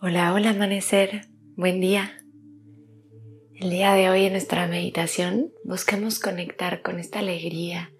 Hola, 0.00 0.32
hola 0.32 0.50
amanecer, 0.50 1.22
buen 1.56 1.80
día. 1.80 2.12
El 3.56 3.70
día 3.70 3.94
de 3.94 4.08
hoy 4.08 4.26
en 4.26 4.32
nuestra 4.32 4.68
meditación 4.68 5.50
buscamos 5.64 6.20
conectar 6.20 6.82
con 6.82 7.00
esta 7.00 7.18
alegría 7.18 7.90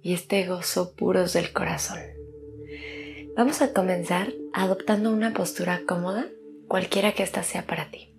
y 0.00 0.14
este 0.14 0.46
gozo 0.46 0.94
puros 0.94 1.34
del 1.34 1.52
corazón. 1.52 1.98
Vamos 3.36 3.60
a 3.60 3.74
comenzar 3.74 4.32
adoptando 4.54 5.12
una 5.12 5.34
postura 5.34 5.82
cómoda, 5.86 6.24
cualquiera 6.66 7.12
que 7.12 7.24
ésta 7.24 7.42
sea 7.42 7.66
para 7.66 7.90
ti. 7.90 8.14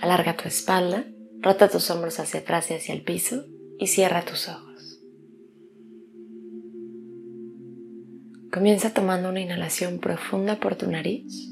Alarga 0.00 0.36
tu 0.36 0.46
espalda, 0.46 1.04
rota 1.40 1.68
tus 1.68 1.90
hombros 1.90 2.20
hacia 2.20 2.38
atrás 2.38 2.70
y 2.70 2.74
hacia 2.74 2.94
el 2.94 3.02
piso 3.02 3.46
y 3.80 3.88
cierra 3.88 4.24
tus 4.24 4.48
ojos. 4.48 5.00
Comienza 8.52 8.94
tomando 8.94 9.28
una 9.28 9.40
inhalación 9.40 9.98
profunda 9.98 10.60
por 10.60 10.76
tu 10.76 10.88
nariz 10.88 11.51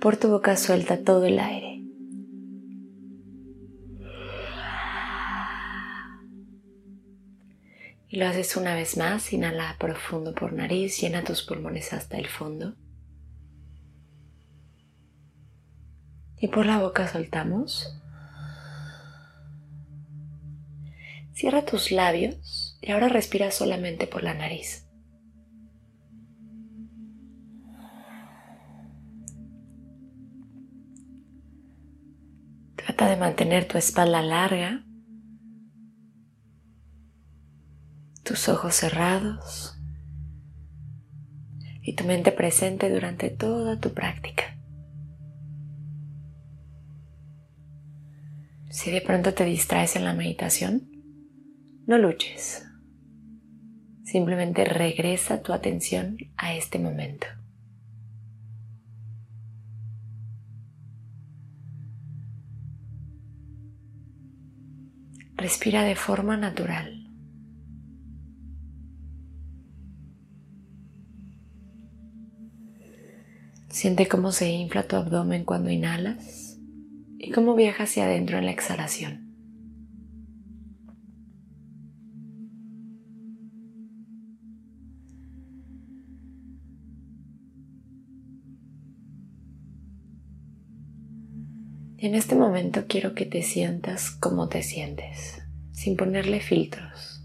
por 0.00 0.16
tu 0.16 0.28
boca 0.28 0.56
suelta 0.56 1.02
todo 1.02 1.26
el 1.26 1.38
aire. 1.40 1.82
Y 8.10 8.16
lo 8.16 8.26
haces 8.26 8.56
una 8.56 8.74
vez 8.74 8.96
más, 8.96 9.32
inhala 9.32 9.76
profundo 9.78 10.34
por 10.34 10.52
nariz, 10.52 11.00
llena 11.00 11.24
tus 11.24 11.42
pulmones 11.42 11.92
hasta 11.92 12.16
el 12.16 12.26
fondo. 12.26 12.74
Y 16.38 16.48
por 16.48 16.64
la 16.64 16.78
boca 16.78 17.06
soltamos. 17.08 18.00
Cierra 21.34 21.64
tus 21.64 21.90
labios 21.90 22.78
y 22.80 22.92
ahora 22.92 23.08
respira 23.08 23.50
solamente 23.50 24.06
por 24.06 24.22
la 24.22 24.34
nariz. 24.34 24.87
Trata 32.98 33.14
de 33.14 33.20
mantener 33.20 33.68
tu 33.68 33.78
espalda 33.78 34.20
larga, 34.22 34.84
tus 38.24 38.48
ojos 38.48 38.74
cerrados 38.74 39.78
y 41.80 41.94
tu 41.94 42.02
mente 42.02 42.32
presente 42.32 42.90
durante 42.90 43.30
toda 43.30 43.78
tu 43.78 43.94
práctica. 43.94 44.58
Si 48.68 48.90
de 48.90 49.00
pronto 49.00 49.32
te 49.32 49.44
distraes 49.44 49.94
en 49.94 50.04
la 50.04 50.14
meditación, 50.14 50.90
no 51.86 51.98
luches. 51.98 52.66
Simplemente 54.02 54.64
regresa 54.64 55.40
tu 55.40 55.52
atención 55.52 56.16
a 56.36 56.56
este 56.56 56.80
momento. 56.80 57.28
Respira 65.48 65.82
de 65.82 65.96
forma 65.96 66.36
natural. 66.36 67.08
Siente 73.70 74.08
cómo 74.08 74.30
se 74.30 74.50
infla 74.50 74.82
tu 74.82 74.96
abdomen 74.96 75.46
cuando 75.46 75.70
inhalas 75.70 76.58
y 77.18 77.30
cómo 77.30 77.54
viaja 77.54 77.84
hacia 77.84 78.04
adentro 78.04 78.36
en 78.36 78.44
la 78.44 78.50
exhalación. 78.50 79.27
En 92.00 92.14
este 92.14 92.36
momento 92.36 92.84
quiero 92.86 93.14
que 93.14 93.26
te 93.26 93.42
sientas 93.42 94.10
como 94.12 94.48
te 94.48 94.62
sientes, 94.62 95.42
sin 95.72 95.96
ponerle 95.96 96.40
filtros. 96.40 97.24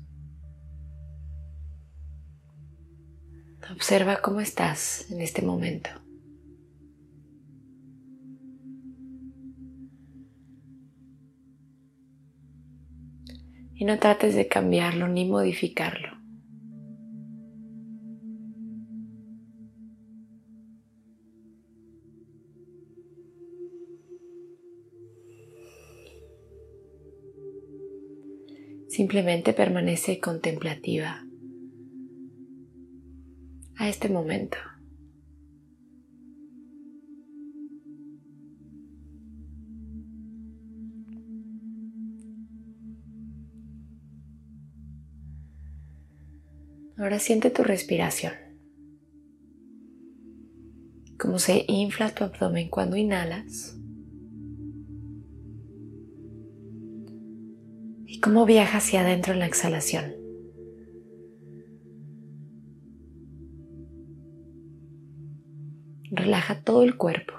Observa 3.72 4.22
cómo 4.22 4.42
estás 4.42 5.10
en 5.12 5.22
este 5.22 5.44
momento. 5.44 5.90
Y 13.76 13.86
no 13.86 14.00
trates 14.00 14.34
de 14.34 14.48
cambiarlo 14.48 15.08
ni 15.08 15.26
modificarlo. 15.26 16.13
Simplemente 28.94 29.54
permanece 29.54 30.20
contemplativa 30.20 31.26
a 33.76 33.90
este 33.90 34.08
momento. 34.08 34.56
Ahora 46.96 47.18
siente 47.18 47.50
tu 47.50 47.64
respiración. 47.64 48.34
Cómo 51.18 51.40
se 51.40 51.66
infla 51.68 52.14
tu 52.14 52.26
abdomen 52.26 52.70
cuando 52.70 52.96
inhalas 52.96 53.76
cómo 58.20 58.46
viaja 58.46 58.78
hacia 58.78 59.02
adentro 59.02 59.34
en 59.34 59.40
la 59.40 59.46
exhalación. 59.46 60.14
Relaja 66.12 66.62
todo 66.62 66.84
el 66.84 66.96
cuerpo. 66.96 67.34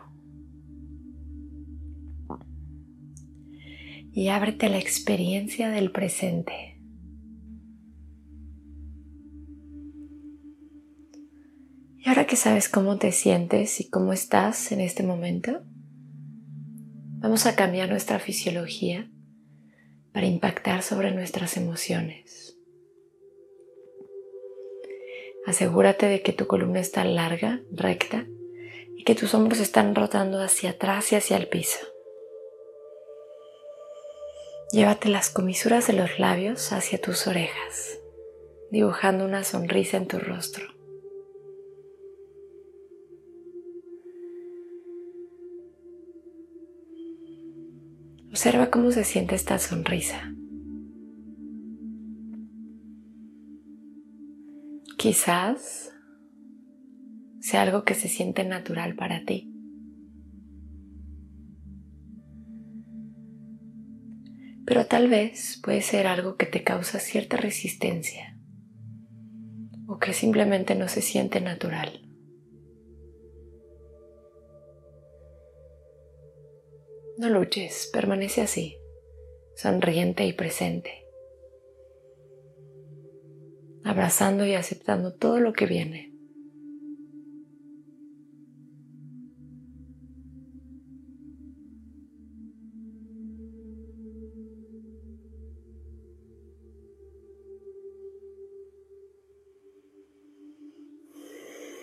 Y 4.13 4.29
ábrete 4.29 4.67
a 4.67 4.69
la 4.71 4.79
experiencia 4.79 5.71
del 5.71 5.91
presente. 5.91 6.81
Y 11.99 12.09
ahora 12.09 12.27
que 12.27 12.37
sabes 12.37 12.69
cómo 12.69 12.99
te 12.99 13.13
sientes 13.13 13.81
y 13.81 13.89
cómo 13.89 14.13
estás 14.13 14.73
en 14.73 14.81
este 14.81 15.03
momento, 15.03 15.63
vamos 17.19 17.47
a 17.47 17.57
cambiar 17.57 17.89
nuestra 17.89 18.19
fisiología 18.19 19.11
para 20.15 20.27
impactar 20.27 20.85
sobre 20.85 21.11
nuestras 21.11 21.57
emociones. 21.57 22.57
Asegúrate 25.45 26.07
de 26.07 26.23
que 26.23 26.33
tu 26.33 26.47
columna 26.47 26.79
está 26.79 27.05
larga, 27.05 27.63
recta 27.73 28.27
y 28.97 29.03
que 29.03 29.17
tus 29.17 29.35
hombros 29.35 29.59
están 29.59 29.95
rotando 29.95 30.41
hacia 30.41 30.71
atrás 30.71 31.13
y 31.13 31.17
hacia 31.17 31.37
el 31.37 31.49
piso. 31.49 31.81
Llévate 34.71 35.09
las 35.09 35.31
comisuras 35.31 35.89
de 35.89 35.95
los 35.95 36.19
labios 36.21 36.73
hacia 36.73 37.01
tus 37.01 37.27
orejas, 37.27 37.99
dibujando 38.71 39.25
una 39.25 39.43
sonrisa 39.43 39.97
en 39.97 40.07
tu 40.07 40.21
rostro. 40.21 40.74
Observa 48.35 48.69
cómo 48.69 48.91
se 48.91 49.05
siente 49.05 49.37
esta 49.37 49.61
sonrisa. 49.61 50.35
Quizás 54.99 55.93
sea 57.39 57.63
algo 57.63 57.85
que 57.85 57.95
se 57.95 58.09
siente 58.09 58.43
natural 58.43 58.97
para 58.97 59.25
ti. 59.25 59.55
Pero 64.67 64.87
tal 64.87 65.09
vez 65.09 65.61
puede 65.63 65.81
ser 65.83 66.09
algo 66.09 66.37
que 66.37 66.47
te 66.47 66.65
causa 66.65 66.99
cierta 66.99 67.37
resistencia. 67.37 68.37
o 69.87 69.99
que 69.99 70.13
simplemente 70.13 70.75
no 70.75 70.89
se 70.89 71.03
siente 71.03 71.41
natural. 71.41 72.04
No 77.17 77.29
luches, 77.29 77.89
permanece 77.93 78.41
así, 78.41 78.77
sonriente 79.55 80.27
y 80.27 80.33
presente, 80.33 81.07
abrazando 83.85 84.45
y 84.45 84.55
aceptando 84.55 85.15
todo 85.15 85.39
lo 85.39 85.53
que 85.53 85.67
viene. 85.67 86.13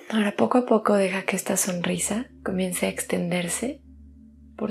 Ahora 0.10 0.36
poco 0.36 0.57
a 0.57 0.66
poco 0.66 0.95
deja 0.95 1.24
que 1.24 1.38
esta 1.38 1.56
sonrisa 1.56 2.30
comience 2.44 2.86
a 2.86 2.89
extenderse 2.89 3.81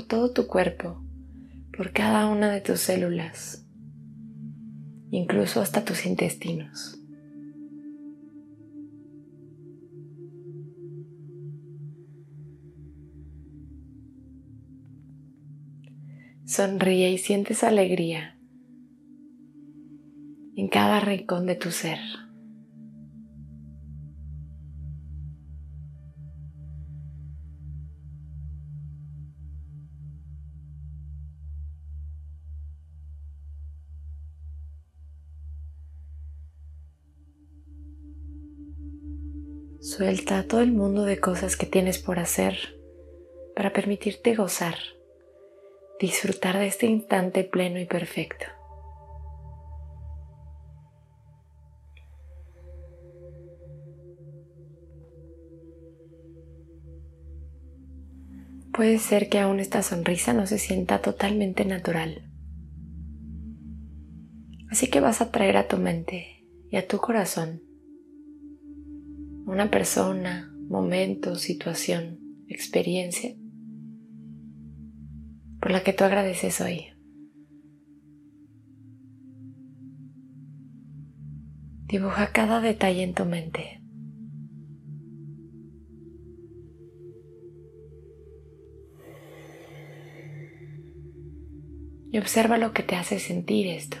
por 0.01 0.07
todo 0.07 0.31
tu 0.31 0.47
cuerpo, 0.47 1.03
por 1.75 1.91
cada 1.91 2.27
una 2.27 2.51
de 2.51 2.61
tus 2.61 2.79
células, 2.79 3.67
incluso 5.11 5.61
hasta 5.61 5.85
tus 5.85 6.05
intestinos. 6.05 6.97
Sonríe 16.45 17.11
y 17.11 17.17
sientes 17.17 17.63
alegría 17.63 18.37
en 20.55 20.67
cada 20.67 20.99
rincón 20.99 21.45
de 21.45 21.55
tu 21.55 21.71
ser. 21.71 21.99
Suelta 40.01 40.47
todo 40.47 40.61
el 40.61 40.71
mundo 40.71 41.05
de 41.05 41.19
cosas 41.19 41.55
que 41.55 41.67
tienes 41.67 41.99
por 41.99 42.17
hacer 42.17 42.57
para 43.55 43.71
permitirte 43.71 44.33
gozar, 44.33 44.73
disfrutar 45.99 46.57
de 46.57 46.65
este 46.65 46.87
instante 46.87 47.43
pleno 47.43 47.79
y 47.79 47.85
perfecto. 47.85 48.47
Puede 58.73 58.97
ser 58.97 59.29
que 59.29 59.37
aún 59.37 59.59
esta 59.59 59.83
sonrisa 59.83 60.33
no 60.33 60.47
se 60.47 60.57
sienta 60.57 61.03
totalmente 61.03 61.63
natural. 61.63 62.27
Así 64.71 64.89
que 64.89 64.99
vas 64.99 65.21
a 65.21 65.29
traer 65.29 65.57
a 65.57 65.67
tu 65.67 65.77
mente 65.77 66.43
y 66.71 66.77
a 66.77 66.87
tu 66.87 66.97
corazón 66.97 67.70
una 69.51 69.69
persona, 69.69 70.49
momento, 70.69 71.35
situación, 71.35 72.21
experiencia 72.47 73.35
por 75.59 75.71
la 75.71 75.83
que 75.83 75.91
tú 75.91 76.05
agradeces 76.05 76.61
hoy. 76.61 76.85
Dibuja 81.85 82.31
cada 82.31 82.61
detalle 82.61 83.03
en 83.03 83.13
tu 83.13 83.25
mente. 83.25 83.83
Y 92.09 92.17
observa 92.19 92.57
lo 92.57 92.71
que 92.71 92.83
te 92.83 92.95
hace 92.95 93.19
sentir 93.19 93.67
esto. 93.67 93.97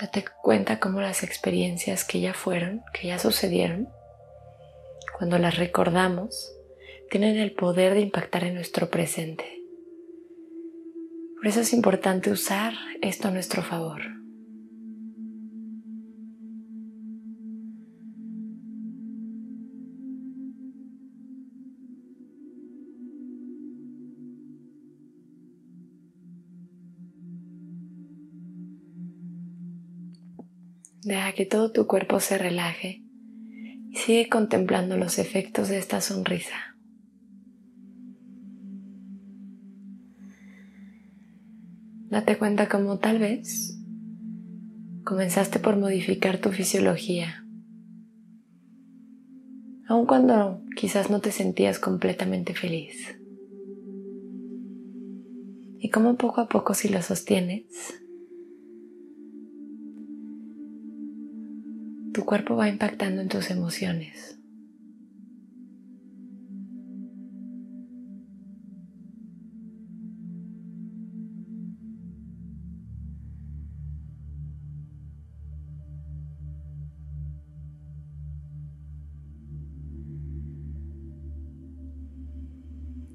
Date 0.00 0.24
cuenta 0.42 0.78
cómo 0.78 1.00
las 1.00 1.22
experiencias 1.22 2.04
que 2.04 2.20
ya 2.20 2.34
fueron, 2.34 2.82
que 2.92 3.08
ya 3.08 3.18
sucedieron, 3.18 3.88
cuando 5.16 5.38
las 5.38 5.56
recordamos, 5.56 6.52
tienen 7.10 7.38
el 7.38 7.52
poder 7.52 7.94
de 7.94 8.00
impactar 8.00 8.44
en 8.44 8.54
nuestro 8.54 8.90
presente. 8.90 9.62
Por 11.36 11.46
eso 11.46 11.60
es 11.60 11.72
importante 11.72 12.30
usar 12.30 12.74
esto 13.00 13.28
a 13.28 13.30
nuestro 13.30 13.62
favor. 13.62 14.02
Deja 31.06 31.34
que 31.34 31.46
todo 31.46 31.70
tu 31.70 31.86
cuerpo 31.86 32.18
se 32.18 32.36
relaje 32.36 33.04
y 33.90 33.96
sigue 33.96 34.28
contemplando 34.28 34.96
los 34.96 35.20
efectos 35.20 35.68
de 35.68 35.78
esta 35.78 36.00
sonrisa. 36.00 36.76
Date 42.10 42.36
cuenta 42.36 42.68
como 42.68 42.98
tal 42.98 43.20
vez 43.20 43.80
comenzaste 45.04 45.60
por 45.60 45.76
modificar 45.76 46.38
tu 46.38 46.50
fisiología, 46.50 47.46
aun 49.86 50.06
cuando 50.06 50.64
quizás 50.74 51.08
no 51.08 51.20
te 51.20 51.30
sentías 51.30 51.78
completamente 51.78 52.52
feliz. 52.52 53.16
Y 55.78 55.88
como 55.90 56.16
poco 56.16 56.40
a 56.40 56.48
poco 56.48 56.74
si 56.74 56.88
lo 56.88 57.00
sostienes, 57.00 58.02
tu 62.16 62.24
cuerpo 62.24 62.56
va 62.56 62.66
impactando 62.70 63.20
en 63.20 63.28
tus 63.28 63.50
emociones. 63.50 64.38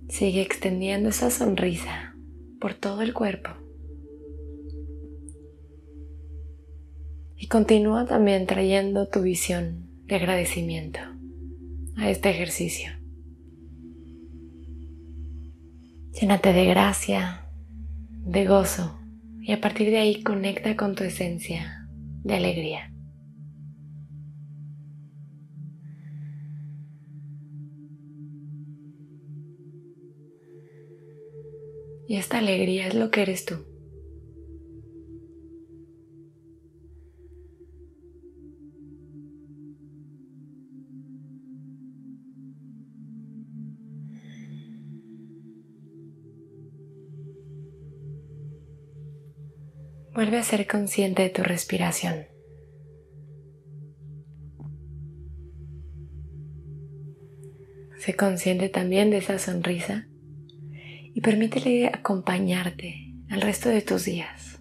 Sigue 0.10 0.44
extendiendo 0.44 1.10
esa 1.10 1.32
sonrisa 1.32 2.14
por 2.60 2.76
todo 2.76 3.02
el 3.02 3.16
cuerpo. 3.16 3.61
Continúa 7.52 8.06
también 8.06 8.48
trayendo 8.48 9.10
tu 9.10 9.22
visión 9.22 9.90
de 10.06 10.16
agradecimiento 10.16 11.02
a 11.98 12.10
este 12.10 12.30
ejercicio. 12.30 12.94
Llénate 16.14 16.54
de 16.54 16.66
gracia, 16.66 17.50
de 18.10 18.46
gozo 18.46 18.98
y 19.42 19.52
a 19.52 19.60
partir 19.60 19.90
de 19.90 19.98
ahí 19.98 20.24
conecta 20.24 20.78
con 20.78 20.96
tu 20.96 21.04
esencia 21.04 21.90
de 22.24 22.36
alegría. 22.36 22.94
Y 32.08 32.16
esta 32.16 32.38
alegría 32.38 32.88
es 32.88 32.96
lo 32.96 33.12
que 33.12 33.24
eres 33.24 33.44
tú. 33.44 33.71
Vuelve 50.14 50.40
a 50.40 50.44
ser 50.44 50.68
consciente 50.68 51.22
de 51.22 51.30
tu 51.30 51.42
respiración. 51.42 52.26
Sé 57.98 58.18
consciente 58.18 58.68
también 58.68 59.10
de 59.10 59.20
esa 59.20 59.40
sonrisa 59.40 60.10
y 61.14 61.22
permítele 61.22 61.88
acompañarte 61.88 63.14
al 63.30 63.40
resto 63.40 63.70
de 63.70 63.82
tus 63.82 64.04
días. 64.04 64.60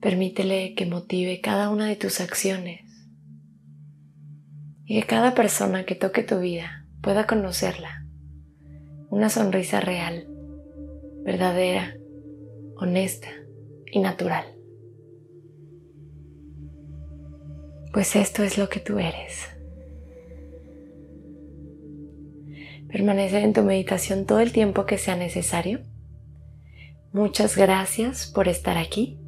Permítele 0.00 0.74
que 0.74 0.86
motive 0.86 1.42
cada 1.42 1.68
una 1.68 1.88
de 1.88 1.96
tus 1.96 2.22
acciones 2.22 2.80
y 4.86 4.98
que 4.98 5.06
cada 5.06 5.34
persona 5.34 5.84
que 5.84 5.94
toque 5.94 6.22
tu 6.22 6.38
vida 6.38 6.86
pueda 7.02 7.26
conocerla. 7.26 8.06
Una 9.10 9.28
sonrisa 9.28 9.80
real 9.80 10.26
verdadera, 11.22 11.98
honesta 12.76 13.28
y 13.92 14.00
natural. 14.00 14.44
Pues 17.92 18.16
esto 18.16 18.42
es 18.42 18.58
lo 18.58 18.68
que 18.68 18.80
tú 18.80 18.98
eres. 18.98 19.48
Permanece 22.88 23.40
en 23.40 23.52
tu 23.52 23.62
meditación 23.62 24.24
todo 24.24 24.40
el 24.40 24.52
tiempo 24.52 24.86
que 24.86 24.98
sea 24.98 25.16
necesario. 25.16 25.80
Muchas 27.12 27.56
gracias 27.56 28.26
por 28.26 28.48
estar 28.48 28.78
aquí. 28.78 29.18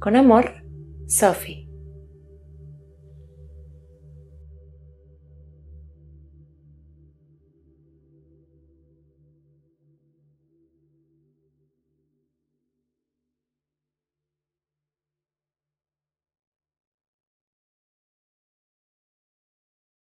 Con 0.00 0.16
amor, 0.16 0.64
Sophie. 1.06 1.61